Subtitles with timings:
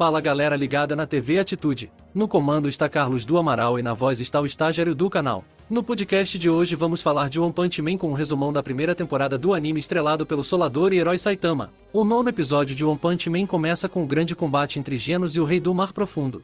[0.00, 1.92] Fala galera ligada na TV Atitude.
[2.14, 5.44] No comando está Carlos do Amaral e na voz está o estagiário do canal.
[5.68, 8.94] No podcast de hoje vamos falar de One Punch Man com um resumão da primeira
[8.94, 11.70] temporada do anime estrelado pelo Solador e herói Saitama.
[11.92, 15.40] O nono episódio de One Punch Man começa com o grande combate entre Genos e
[15.40, 16.42] o Rei do Mar Profundo.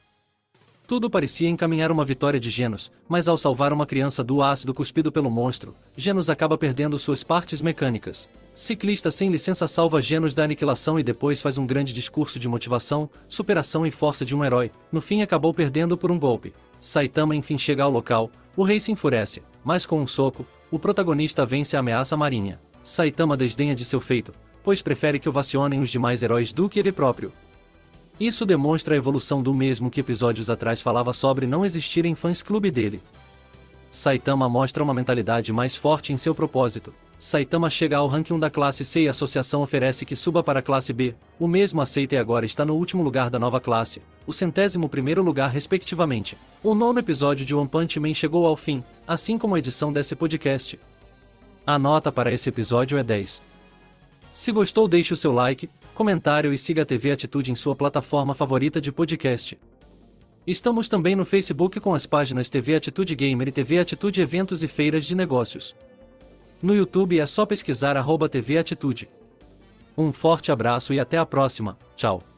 [0.87, 5.11] Tudo parecia encaminhar uma vitória de Genos, mas ao salvar uma criança do ácido cuspido
[5.11, 8.29] pelo monstro, Genos acaba perdendo suas partes mecânicas.
[8.55, 13.11] Ciclista sem licença salva Genos da aniquilação e depois faz um grande discurso de motivação,
[13.29, 14.71] superação e força de um herói.
[14.93, 16.55] No fim acabou perdendo por um golpe.
[16.79, 21.45] Saitama enfim chega ao local, o rei se enfurece, mas com um soco, o protagonista
[21.45, 22.61] vence a ameaça marinha.
[22.85, 24.33] Saitama desdenha de seu feito,
[24.63, 27.33] pois prefere que ovacionem os demais heróis do que ele próprio.
[28.19, 32.71] Isso demonstra a evolução do mesmo que episódios atrás falava sobre não existirem fãs clube
[32.71, 33.03] dele.
[33.91, 36.93] Saitama mostra uma mentalidade mais forte em seu propósito.
[37.19, 40.59] Saitama chega ao ranking 1 da classe C e a associação oferece que suba para
[40.59, 41.15] a classe B.
[41.39, 45.23] O mesmo aceita e agora está no último lugar da nova classe, o centésimo primeiro
[45.23, 46.37] lugar respectivamente.
[46.63, 50.15] O nono episódio de One Punch Man chegou ao fim, assim como a edição desse
[50.15, 50.79] podcast.
[51.67, 53.41] A nota para esse episódio é 10.
[54.31, 58.35] Se gostou deixe o seu like, comentário e siga a TV Atitude em sua plataforma
[58.35, 59.59] favorita de podcast.
[60.47, 64.69] Estamos também no Facebook com as páginas TV Atitude Gamer e TV Atitude Eventos e
[64.69, 65.75] Feiras de Negócios.
[66.63, 69.09] No YouTube é só pesquisar arroba TV Atitude.
[69.97, 72.36] Um forte abraço e até a próxima, tchau.